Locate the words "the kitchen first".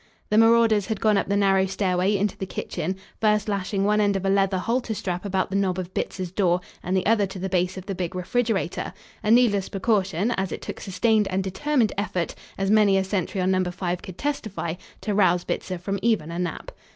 2.35-3.47